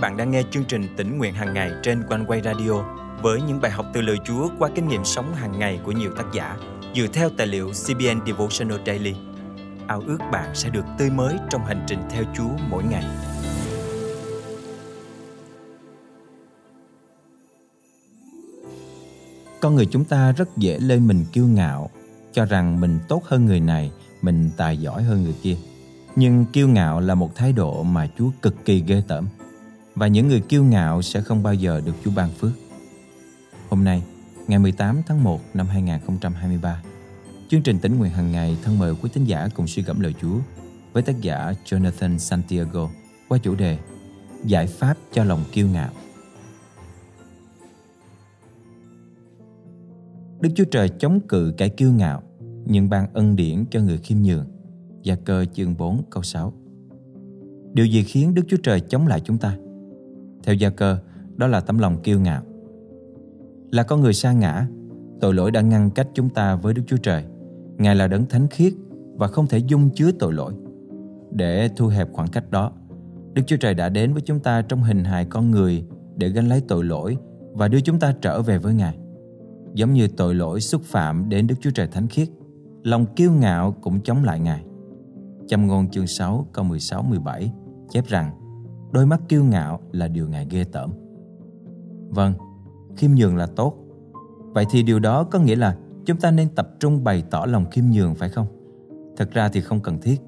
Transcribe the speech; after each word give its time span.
bạn 0.00 0.16
đang 0.16 0.30
nghe 0.30 0.42
chương 0.50 0.64
trình 0.64 0.86
tỉnh 0.96 1.18
nguyện 1.18 1.34
hàng 1.34 1.54
ngày 1.54 1.70
trên 1.82 2.02
quanh 2.08 2.24
quay 2.26 2.40
radio 2.40 2.84
với 3.22 3.42
những 3.42 3.60
bài 3.60 3.70
học 3.70 3.86
từ 3.92 4.00
lời 4.00 4.16
Chúa 4.24 4.48
qua 4.58 4.70
kinh 4.74 4.88
nghiệm 4.88 5.04
sống 5.04 5.34
hàng 5.34 5.58
ngày 5.58 5.80
của 5.84 5.92
nhiều 5.92 6.10
tác 6.16 6.24
giả 6.34 6.56
dựa 6.96 7.06
theo 7.12 7.30
tài 7.36 7.46
liệu 7.46 7.70
CBN 7.70 8.26
Devotional 8.26 8.78
Daily. 8.86 9.14
Ao 9.86 10.02
ước 10.06 10.18
bạn 10.32 10.54
sẽ 10.54 10.70
được 10.70 10.84
tươi 10.98 11.10
mới 11.10 11.36
trong 11.50 11.64
hành 11.64 11.84
trình 11.86 11.98
theo 12.10 12.24
Chúa 12.36 12.50
mỗi 12.70 12.82
ngày. 12.84 13.04
Con 19.60 19.74
người 19.74 19.86
chúng 19.86 20.04
ta 20.04 20.32
rất 20.32 20.56
dễ 20.56 20.78
lên 20.78 21.06
mình 21.06 21.24
kiêu 21.32 21.46
ngạo, 21.46 21.90
cho 22.32 22.44
rằng 22.44 22.80
mình 22.80 22.98
tốt 23.08 23.22
hơn 23.24 23.46
người 23.46 23.60
này, 23.60 23.92
mình 24.22 24.50
tài 24.56 24.76
giỏi 24.76 25.02
hơn 25.02 25.22
người 25.22 25.34
kia. 25.42 25.56
Nhưng 26.16 26.44
kiêu 26.52 26.68
ngạo 26.68 27.00
là 27.00 27.14
một 27.14 27.34
thái 27.34 27.52
độ 27.52 27.82
mà 27.82 28.08
Chúa 28.18 28.30
cực 28.42 28.64
kỳ 28.64 28.84
ghê 28.86 29.02
tởm 29.08 29.28
và 29.98 30.06
những 30.06 30.28
người 30.28 30.40
kiêu 30.40 30.64
ngạo 30.64 31.02
sẽ 31.02 31.20
không 31.20 31.42
bao 31.42 31.54
giờ 31.54 31.80
được 31.84 31.92
Chúa 32.04 32.10
ban 32.16 32.30
phước. 32.30 32.52
Hôm 33.68 33.84
nay, 33.84 34.02
ngày 34.46 34.58
18 34.58 35.02
tháng 35.06 35.24
1 35.24 35.40
năm 35.54 35.66
2023, 35.66 36.82
chương 37.48 37.62
trình 37.62 37.78
tỉnh 37.78 37.98
nguyện 37.98 38.12
hàng 38.12 38.32
ngày 38.32 38.56
thân 38.62 38.78
mời 38.78 38.94
quý 39.02 39.10
tín 39.12 39.24
giả 39.24 39.48
cùng 39.54 39.66
suy 39.66 39.82
gẫm 39.82 40.00
lời 40.00 40.14
Chúa 40.20 40.38
với 40.92 41.02
tác 41.02 41.20
giả 41.20 41.52
Jonathan 41.64 42.18
Santiago 42.18 42.90
qua 43.28 43.38
chủ 43.38 43.54
đề 43.54 43.78
Giải 44.44 44.66
pháp 44.66 44.94
cho 45.12 45.24
lòng 45.24 45.44
kiêu 45.52 45.68
ngạo. 45.68 45.90
Đức 50.40 50.50
Chúa 50.56 50.64
Trời 50.64 50.88
chống 50.88 51.20
cự 51.28 51.54
kẻ 51.56 51.68
kiêu 51.68 51.92
ngạo, 51.92 52.22
nhưng 52.64 52.88
ban 52.88 53.12
ân 53.12 53.36
điển 53.36 53.64
cho 53.70 53.80
người 53.80 53.98
khiêm 53.98 54.18
nhường. 54.18 54.46
Gia 55.02 55.14
cơ 55.14 55.44
chương 55.54 55.76
4 55.76 56.02
câu 56.10 56.22
6 56.22 56.52
Điều 57.72 57.86
gì 57.86 58.02
khiến 58.02 58.34
Đức 58.34 58.42
Chúa 58.48 58.56
Trời 58.62 58.80
chống 58.80 59.06
lại 59.06 59.20
chúng 59.24 59.38
ta? 59.38 59.56
Theo 60.48 60.54
gia 60.54 60.70
cơ, 60.70 60.98
đó 61.36 61.46
là 61.46 61.60
tấm 61.60 61.78
lòng 61.78 62.02
kiêu 62.02 62.20
ngạo. 62.20 62.42
Là 63.72 63.82
con 63.82 64.00
người 64.00 64.12
sa 64.12 64.32
ngã, 64.32 64.66
tội 65.20 65.34
lỗi 65.34 65.50
đã 65.50 65.60
ngăn 65.60 65.90
cách 65.90 66.08
chúng 66.14 66.28
ta 66.28 66.56
với 66.56 66.74
Đức 66.74 66.82
Chúa 66.86 66.96
Trời. 66.96 67.24
Ngài 67.78 67.96
là 67.96 68.08
đấng 68.08 68.26
thánh 68.26 68.48
khiết 68.48 68.72
và 69.14 69.28
không 69.28 69.46
thể 69.46 69.58
dung 69.58 69.90
chứa 69.90 70.10
tội 70.18 70.32
lỗi. 70.32 70.54
Để 71.30 71.70
thu 71.76 71.86
hẹp 71.86 72.08
khoảng 72.12 72.28
cách 72.28 72.50
đó, 72.50 72.72
Đức 73.32 73.42
Chúa 73.46 73.56
Trời 73.56 73.74
đã 73.74 73.88
đến 73.88 74.12
với 74.12 74.22
chúng 74.22 74.40
ta 74.40 74.62
trong 74.62 74.82
hình 74.82 75.04
hài 75.04 75.24
con 75.24 75.50
người 75.50 75.84
để 76.16 76.28
gánh 76.28 76.48
lấy 76.48 76.62
tội 76.68 76.84
lỗi 76.84 77.16
và 77.52 77.68
đưa 77.68 77.80
chúng 77.80 77.98
ta 77.98 78.14
trở 78.20 78.42
về 78.42 78.58
với 78.58 78.74
Ngài. 78.74 78.98
Giống 79.74 79.92
như 79.92 80.08
tội 80.08 80.34
lỗi 80.34 80.60
xúc 80.60 80.82
phạm 80.84 81.28
đến 81.28 81.46
Đức 81.46 81.54
Chúa 81.60 81.70
Trời 81.70 81.86
thánh 81.86 82.06
khiết, 82.06 82.28
lòng 82.82 83.06
kiêu 83.16 83.32
ngạo 83.32 83.72
cũng 83.80 84.00
chống 84.00 84.24
lại 84.24 84.40
Ngài. 84.40 84.64
Châm 85.46 85.66
ngôn 85.66 85.90
chương 85.90 86.06
6 86.06 86.46
câu 86.52 86.64
16-17 86.64 87.48
chép 87.90 88.06
rằng 88.06 88.30
đôi 88.92 89.06
mắt 89.06 89.20
kiêu 89.28 89.44
ngạo 89.44 89.80
là 89.92 90.08
điều 90.08 90.28
ngài 90.28 90.46
ghê 90.50 90.64
tởm. 90.64 90.90
Vâng, 92.08 92.32
khiêm 92.96 93.10
nhường 93.10 93.36
là 93.36 93.46
tốt. 93.46 93.74
Vậy 94.54 94.64
thì 94.70 94.82
điều 94.82 94.98
đó 94.98 95.24
có 95.24 95.38
nghĩa 95.38 95.56
là 95.56 95.76
chúng 96.04 96.16
ta 96.16 96.30
nên 96.30 96.48
tập 96.54 96.68
trung 96.80 97.04
bày 97.04 97.24
tỏ 97.30 97.46
lòng 97.46 97.70
khiêm 97.70 97.84
nhường 97.90 98.14
phải 98.14 98.28
không? 98.28 98.46
Thật 99.16 99.30
ra 99.30 99.48
thì 99.48 99.60
không 99.60 99.80
cần 99.80 99.98
thiết. 100.02 100.20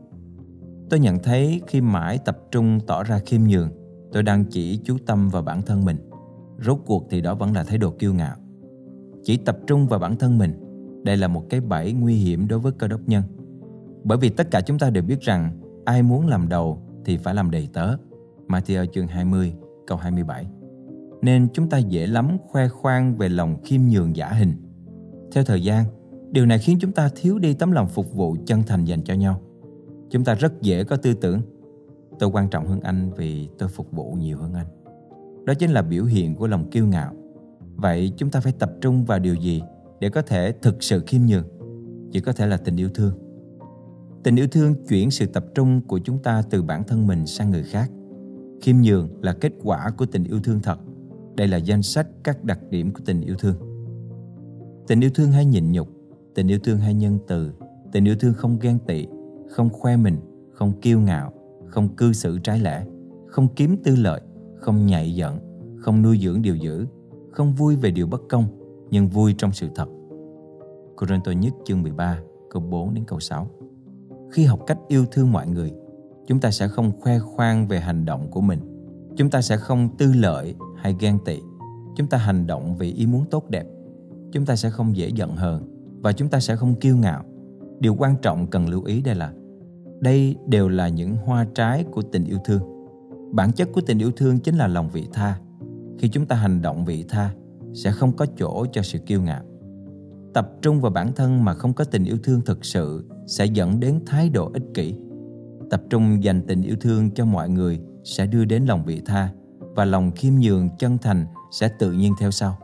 Tôi 0.91 1.01
nhận 1.01 1.19
thấy 1.19 1.61
khi 1.67 1.81
mãi 1.81 2.19
tập 2.25 2.39
trung 2.51 2.81
tỏ 2.87 3.03
ra 3.03 3.19
khiêm 3.19 3.41
nhường, 3.43 3.71
tôi 4.13 4.23
đang 4.23 4.45
chỉ 4.45 4.81
chú 4.85 4.97
tâm 5.07 5.29
vào 5.29 5.43
bản 5.43 5.63
thân 5.63 5.85
mình. 5.85 5.97
Rốt 6.65 6.79
cuộc 6.87 7.07
thì 7.11 7.21
đó 7.21 7.35
vẫn 7.35 7.53
là 7.53 7.65
thái 7.65 7.79
độ 7.79 7.91
kiêu 7.91 8.15
ngạo. 8.15 8.37
Chỉ 9.23 9.37
tập 9.37 9.59
trung 9.67 9.87
vào 9.87 10.01
bản 10.01 10.17
thân 10.17 10.39
mình, 10.39 10.53
đây 11.05 11.17
là 11.17 11.29
một 11.29 11.45
cái 11.51 11.61
bẫy 11.61 11.93
nguy 11.93 12.15
hiểm 12.15 12.49
đối 12.49 12.59
với 12.59 12.73
cơ 12.73 12.89
đốc 12.89 13.01
nhân. 13.07 13.23
Bởi 14.05 14.19
vì 14.19 14.29
tất 14.29 14.51
cả 14.51 14.61
chúng 14.61 14.79
ta 14.79 14.91
đều 14.91 15.03
biết 15.03 15.21
rằng 15.21 15.61
ai 15.85 16.03
muốn 16.03 16.29
làm 16.29 16.49
đầu 16.49 16.83
thì 17.05 17.17
phải 17.17 17.35
làm 17.35 17.51
đầy 17.51 17.69
tớ. 17.73 17.97
Matthew 18.51 18.87
chương 18.87 19.07
20 19.07 19.55
câu 19.87 19.99
27. 19.99 20.47
Nên 21.23 21.49
chúng 21.53 21.69
ta 21.69 21.79
dễ 21.79 22.07
lắm 22.07 22.37
khoe 22.49 22.69
khoang 22.69 23.17
về 23.17 23.29
lòng 23.29 23.63
khiêm 23.65 23.81
nhường 23.91 24.17
giả 24.17 24.29
hình. 24.29 24.53
Theo 25.33 25.45
thời 25.45 25.65
gian, 25.65 25.85
điều 26.31 26.47
này 26.47 26.59
khiến 26.59 26.79
chúng 26.81 26.93
ta 26.93 27.11
thiếu 27.17 27.39
đi 27.39 27.55
tấm 27.55 27.73
lòng 27.73 27.89
phục 27.89 28.15
vụ 28.15 28.37
chân 28.47 28.63
thành 28.63 28.85
dành 28.85 29.03
cho 29.05 29.15
nhau. 29.15 29.41
Chúng 30.11 30.25
ta 30.25 30.35
rất 30.35 30.63
dễ 30.63 30.85
có 30.85 30.97
tư 30.97 31.15
tưởng 31.15 31.41
tôi 32.19 32.31
quan 32.33 32.49
trọng 32.49 32.67
hơn 32.67 32.81
anh 32.81 33.11
vì 33.17 33.49
tôi 33.59 33.69
phục 33.69 33.93
vụ 33.93 34.13
nhiều 34.13 34.39
hơn 34.39 34.55
anh. 34.55 34.67
Đó 35.45 35.55
chính 35.55 35.71
là 35.71 35.83
biểu 35.83 36.05
hiện 36.05 36.35
của 36.35 36.47
lòng 36.47 36.71
kiêu 36.71 36.87
ngạo. 36.87 37.15
Vậy 37.77 38.13
chúng 38.17 38.31
ta 38.31 38.41
phải 38.41 38.53
tập 38.53 38.73
trung 38.81 39.05
vào 39.05 39.19
điều 39.19 39.35
gì 39.35 39.63
để 40.01 40.09
có 40.09 40.23
thể 40.23 40.53
thực 40.63 40.83
sự 40.83 41.03
khiêm 41.07 41.21
nhường? 41.27 41.45
Chỉ 42.13 42.21
có 42.21 42.33
thể 42.33 42.47
là 42.47 42.57
tình 42.57 42.77
yêu 42.77 42.89
thương. 42.95 43.13
Tình 44.23 44.37
yêu 44.37 44.47
thương 44.51 44.75
chuyển 44.89 45.11
sự 45.11 45.27
tập 45.27 45.45
trung 45.55 45.81
của 45.81 45.99
chúng 45.99 46.19
ta 46.23 46.43
từ 46.51 46.63
bản 46.63 46.85
thân 46.85 47.07
mình 47.07 47.27
sang 47.27 47.51
người 47.51 47.63
khác 47.63 47.91
Khiêm 48.63 48.77
nhường 48.77 49.09
là 49.23 49.33
kết 49.33 49.53
quả 49.63 49.91
của 49.99 50.07
tình 50.07 50.25
yêu 50.25 50.41
thương 50.45 50.61
thật. 50.63 50.79
Đây 51.37 51.49
là 51.49 51.57
danh 51.57 51.83
sách 51.83 52.07
các 52.23 52.45
đặc 52.45 52.59
điểm 52.71 52.93
của 52.93 53.01
tình 53.05 53.21
yêu 53.21 53.35
thương. 53.39 53.57
Tình 54.87 55.01
yêu 55.01 55.11
thương 55.15 55.33
hay 55.33 55.47
nhịn 55.47 55.73
nhục, 55.73 55.89
tình 56.35 56.49
yêu 56.49 56.59
thương 56.65 56.79
hay 56.79 56.95
nhân 56.95 57.19
từ, 57.29 57.53
tình 57.93 58.05
yêu 58.05 58.15
thương 58.21 58.35
không 58.35 58.59
ghen 58.61 58.79
tị, 58.87 59.07
không 59.51 59.71
khoe 59.71 59.97
mình, 59.97 60.17
không 60.53 60.81
kiêu 60.81 61.01
ngạo, 61.01 61.33
không 61.67 61.97
cư 61.97 62.13
xử 62.13 62.39
trái 62.39 62.59
lẽ, 62.59 62.87
không 63.27 63.49
kiếm 63.57 63.77
tư 63.85 63.97
lợi, 63.97 64.21
không 64.57 64.87
nhạy 64.87 65.15
giận, 65.15 65.39
không 65.79 66.03
nuôi 66.03 66.19
dưỡng 66.23 66.43
điều 66.43 66.57
dữ, 66.57 66.87
không 67.31 67.53
vui 67.53 67.77
về 67.77 67.91
điều 67.91 68.07
bất 68.07 68.23
công, 68.29 68.45
nhưng 68.91 69.09
vui 69.09 69.35
trong 69.39 69.53
sự 69.53 69.69
thật. 69.75 69.89
Corinto 70.97 71.33
nhất 71.33 71.53
chương 71.65 71.83
13, 71.83 72.19
câu 72.51 72.63
4 72.63 72.95
đến 72.95 73.05
câu 73.05 73.21
6. 73.21 73.51
Khi 74.33 74.45
học 74.45 74.61
cách 74.67 74.79
yêu 74.89 75.05
thương 75.13 75.33
mọi 75.33 75.47
người, 75.47 75.73
chúng 76.31 76.41
ta 76.41 76.51
sẽ 76.51 76.69
không 76.69 76.93
khoe 77.01 77.19
khoang 77.19 77.69
về 77.69 77.81
hành 77.81 78.05
động 78.05 78.31
của 78.31 78.41
mình. 78.41 78.59
Chúng 79.17 79.31
ta 79.31 79.43
sẽ 79.43 79.57
không 79.57 79.89
tư 79.97 80.13
lợi 80.13 80.55
hay 80.77 80.97
ghen 81.01 81.19
tị. 81.25 81.39
Chúng 81.97 82.07
ta 82.07 82.19
hành 82.19 82.47
động 82.47 82.77
vì 82.77 82.93
ý 82.93 83.07
muốn 83.07 83.25
tốt 83.31 83.51
đẹp. 83.51 83.67
Chúng 84.33 84.47
ta 84.47 84.57
sẽ 84.57 84.71
không 84.71 84.97
dễ 84.97 85.09
giận 85.09 85.37
hờn 85.37 85.63
và 86.03 86.13
chúng 86.13 86.29
ta 86.29 86.41
sẽ 86.41 86.57
không 86.57 86.75
kiêu 86.75 86.97
ngạo. 86.97 87.25
Điều 87.81 87.95
quan 87.95 88.17
trọng 88.23 88.47
cần 88.47 88.69
lưu 88.69 88.85
ý 88.85 89.03
đây 89.03 89.15
là, 89.15 89.33
đây 90.01 90.37
đều 90.47 90.69
là 90.69 90.89
những 90.89 91.17
hoa 91.17 91.47
trái 91.55 91.85
của 91.93 92.03
tình 92.03 92.25
yêu 92.25 92.39
thương. 92.45 92.63
Bản 93.33 93.53
chất 93.53 93.69
của 93.73 93.81
tình 93.81 93.99
yêu 93.99 94.11
thương 94.17 94.39
chính 94.39 94.57
là 94.57 94.67
lòng 94.67 94.89
vị 94.89 95.07
tha. 95.13 95.41
Khi 95.99 96.09
chúng 96.09 96.27
ta 96.27 96.37
hành 96.37 96.63
động 96.63 96.85
vị 96.85 97.05
tha, 97.09 97.35
sẽ 97.75 97.93
không 97.93 98.17
có 98.17 98.27
chỗ 98.39 98.67
cho 98.73 98.83
sự 98.83 98.99
kiêu 98.99 99.23
ngạo. 99.23 99.43
Tập 100.35 100.51
trung 100.63 100.81
vào 100.81 100.93
bản 100.93 101.13
thân 101.13 101.45
mà 101.45 101.55
không 101.55 101.73
có 101.73 101.85
tình 101.85 102.05
yêu 102.05 102.17
thương 102.23 102.41
thực 102.41 102.65
sự 102.65 103.05
sẽ 103.27 103.45
dẫn 103.45 103.81
đến 103.81 104.01
thái 104.07 104.29
độ 104.29 104.51
ích 104.55 104.65
kỷ 104.75 104.95
tập 105.71 105.83
trung 105.91 106.25
dành 106.25 106.43
tình 106.47 106.63
yêu 106.63 106.77
thương 106.81 107.11
cho 107.11 107.25
mọi 107.25 107.49
người 107.49 107.81
sẽ 108.05 108.27
đưa 108.27 108.45
đến 108.45 108.65
lòng 108.65 108.85
vị 108.85 109.03
tha 109.07 109.33
và 109.61 109.85
lòng 109.85 110.11
khiêm 110.11 110.33
nhường 110.35 110.69
chân 110.79 110.99
thành 110.99 111.27
sẽ 111.51 111.69
tự 111.79 111.93
nhiên 111.93 112.13
theo 112.21 112.31
sau. 112.31 112.59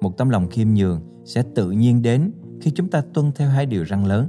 Một 0.00 0.16
tấm 0.18 0.28
lòng 0.28 0.48
khiêm 0.48 0.68
nhường 0.68 1.00
sẽ 1.24 1.42
tự 1.54 1.70
nhiên 1.70 2.02
đến 2.02 2.32
khi 2.60 2.70
chúng 2.70 2.88
ta 2.88 3.02
tuân 3.14 3.32
theo 3.34 3.48
hai 3.48 3.66
điều 3.66 3.84
răng 3.84 4.06
lớn, 4.06 4.28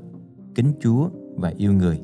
kính 0.56 0.74
Chúa 0.80 1.10
và 1.36 1.54
yêu 1.58 1.74
người. 1.74 2.02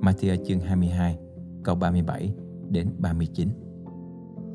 Matthew 0.00 0.44
chương 0.44 0.60
22, 0.60 1.18
câu 1.64 1.74
37 1.74 2.34
đến 2.70 2.88
39. 2.98 3.48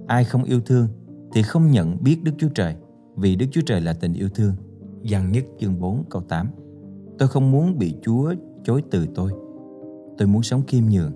Ai 0.07 0.23
không 0.23 0.43
yêu 0.43 0.61
thương 0.61 0.87
thì 1.33 1.41
không 1.41 1.71
nhận 1.71 2.03
biết 2.03 2.23
Đức 2.23 2.31
Chúa 2.37 2.49
Trời, 2.55 2.75
vì 3.15 3.35
Đức 3.35 3.45
Chúa 3.51 3.61
Trời 3.65 3.81
là 3.81 3.93
tình 3.93 4.13
yêu 4.13 4.29
thương. 4.29 4.53
Giăng 5.01 5.31
nhất 5.31 5.43
chương 5.59 5.79
4 5.79 6.03
câu 6.09 6.21
8. 6.21 6.47
Tôi 7.19 7.27
không 7.27 7.51
muốn 7.51 7.77
bị 7.77 7.95
Chúa 8.01 8.33
chối 8.63 8.83
từ 8.91 9.07
tôi, 9.15 9.31
Tôi 10.21 10.27
muốn 10.27 10.43
sống 10.43 10.63
khiêm 10.67 10.83
nhường. 10.85 11.11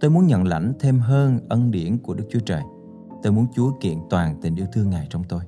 Tôi 0.00 0.10
muốn 0.10 0.26
nhận 0.26 0.44
lãnh 0.44 0.72
thêm 0.80 0.98
hơn 0.98 1.40
ân 1.48 1.70
điển 1.70 1.98
của 1.98 2.14
Đức 2.14 2.24
Chúa 2.30 2.40
Trời. 2.40 2.62
Tôi 3.22 3.32
muốn 3.32 3.46
Chúa 3.54 3.72
kiện 3.80 3.98
toàn 4.10 4.36
tình 4.42 4.56
yêu 4.56 4.66
thương 4.72 4.90
Ngài 4.90 5.06
trong 5.10 5.24
tôi. 5.24 5.42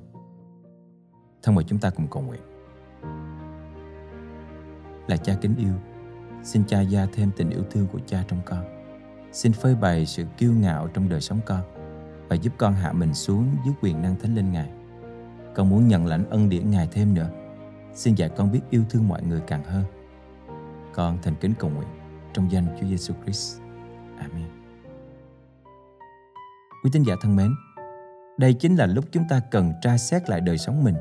Thân 1.43 1.55
mời 1.55 1.63
chúng 1.63 1.79
ta 1.79 1.89
cùng 1.89 2.07
cầu 2.11 2.23
nguyện. 2.23 2.41
Là 5.07 5.17
cha 5.17 5.37
kính 5.41 5.55
yêu, 5.55 5.73
xin 6.43 6.63
cha 6.67 6.81
gia 6.81 7.05
thêm 7.05 7.31
tình 7.37 7.49
yêu 7.49 7.63
thương 7.71 7.87
của 7.87 7.99
cha 8.05 8.23
trong 8.27 8.39
con. 8.45 8.63
Xin 9.31 9.53
phơi 9.53 9.75
bày 9.75 10.05
sự 10.05 10.23
kiêu 10.37 10.53
ngạo 10.53 10.87
trong 10.87 11.09
đời 11.09 11.21
sống 11.21 11.39
con 11.45 11.61
và 12.29 12.35
giúp 12.35 12.53
con 12.57 12.73
hạ 12.73 12.93
mình 12.93 13.13
xuống 13.13 13.47
dưới 13.65 13.73
quyền 13.81 14.01
năng 14.01 14.15
thánh 14.19 14.35
linh 14.35 14.51
Ngài. 14.51 14.69
Con 15.55 15.69
muốn 15.69 15.87
nhận 15.87 16.05
lãnh 16.05 16.29
ân 16.29 16.49
điển 16.49 16.71
Ngài 16.71 16.87
thêm 16.91 17.13
nữa. 17.13 17.29
Xin 17.93 18.15
dạy 18.15 18.29
con 18.29 18.51
biết 18.51 18.61
yêu 18.69 18.83
thương 18.89 19.07
mọi 19.07 19.23
người 19.23 19.41
càng 19.47 19.63
hơn. 19.63 19.83
Con 20.93 21.17
thành 21.21 21.35
kính 21.41 21.53
cầu 21.59 21.69
nguyện 21.69 21.87
trong 22.33 22.51
danh 22.51 22.65
Chúa 22.79 22.87
Giêsu 22.87 23.13
Christ. 23.23 23.59
Amen. 24.17 24.49
Quý 26.83 26.89
tín 26.93 27.03
giả 27.03 27.15
thân 27.21 27.35
mến, 27.35 27.55
đây 28.37 28.53
chính 28.53 28.75
là 28.75 28.85
lúc 28.85 29.05
chúng 29.11 29.23
ta 29.29 29.41
cần 29.51 29.73
tra 29.81 29.97
xét 29.97 30.29
lại 30.29 30.41
đời 30.41 30.57
sống 30.57 30.83
mình 30.83 30.95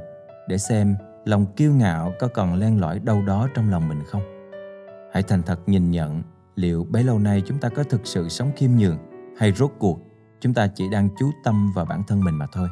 để 0.49 0.59
xem 0.59 0.97
lòng 1.25 1.47
kiêu 1.47 1.73
ngạo 1.73 2.13
có 2.21 2.29
còn 2.35 2.55
len 2.55 2.81
lỏi 2.81 2.99
đâu 2.99 3.23
đó 3.23 3.49
trong 3.55 3.71
lòng 3.71 3.89
mình 3.89 4.03
không. 4.07 4.23
Hãy 5.13 5.23
thành 5.23 5.43
thật 5.43 5.69
nhìn 5.69 5.91
nhận 5.91 6.23
liệu 6.57 6.87
bấy 6.91 7.05
lâu 7.05 7.19
nay 7.19 7.43
chúng 7.47 7.59
ta 7.59 7.69
có 7.69 7.83
thực 7.83 8.01
sự 8.05 8.29
sống 8.29 8.53
khiêm 8.57 8.71
nhường 8.71 8.99
hay 9.39 9.53
rốt 9.53 9.73
cuộc 9.79 9.99
chúng 10.41 10.55
ta 10.55 10.67
chỉ 10.67 10.89
đang 10.89 11.09
chú 11.19 11.31
tâm 11.45 11.73
vào 11.75 11.85
bản 11.85 12.03
thân 12.09 12.21
mình 12.21 12.35
mà 12.35 12.47
thôi. 12.53 12.69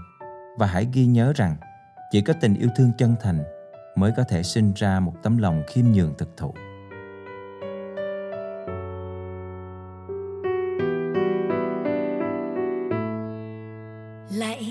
Và 0.59 0.67
hãy 0.67 0.89
ghi 0.93 1.06
nhớ 1.06 1.33
rằng 1.37 1.56
chỉ 2.11 2.21
có 2.21 2.33
tình 2.41 2.55
yêu 2.55 2.69
thương 2.77 2.93
chân 2.99 3.15
thành 3.21 3.43
mới 3.97 4.13
có 4.17 4.25
thể 4.25 4.43
sinh 4.43 4.73
ra 4.77 5.01
một 5.01 5.13
tấm 5.23 5.39
lòng 5.39 5.63
khiêm 5.69 5.85
nhường 5.93 6.15
thực 6.19 6.37
thụ. 6.37 6.55
Lạy 14.41 14.69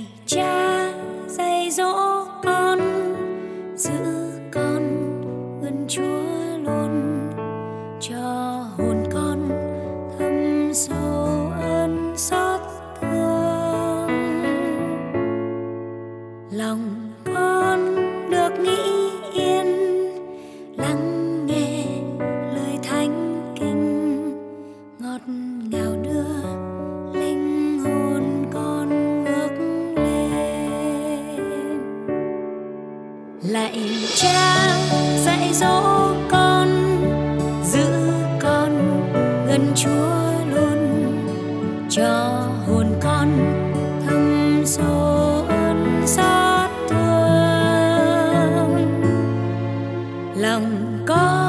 lạy 33.49 34.05
cha 34.15 34.77
dạy 35.25 35.53
dỗ 35.53 36.13
con, 36.31 36.67
giữ 37.63 37.85
con 38.39 38.71
gần 39.47 39.71
chúa 39.75 40.31
luôn, 40.53 41.11
cho 41.89 42.43
hồn 42.67 42.87
con 43.01 43.29
thâm 44.05 44.61
sâu 44.65 45.45
ơn 45.49 46.03
xót 46.05 46.69
thương. 46.89 47.09
Lòng 50.35 50.99
con 51.07 51.48